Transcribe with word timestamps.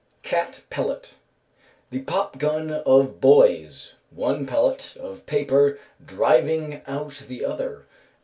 Cat 0.23 0.63
pellet. 0.71 1.13
The 1.91 1.99
pop 1.99 2.39
gun 2.39 2.71
of 2.71 3.21
boys, 3.21 3.93
one 4.09 4.47
pellet 4.47 4.95
of 4.99 5.27
paper 5.27 5.77
driving 6.03 6.81
out 6.87 7.23
the 7.27 7.45
other. 7.45 7.85